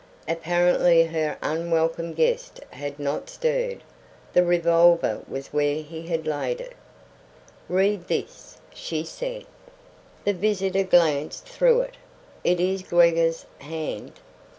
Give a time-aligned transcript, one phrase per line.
[0.27, 3.83] Apparently her unwelcome guest had not stirred.
[4.33, 6.73] The revolver was where he had laid it.
[7.69, 9.45] "Read this," she said.
[10.25, 11.97] The visitor glanced through it.
[12.43, 14.13] "It is Gregor's hand.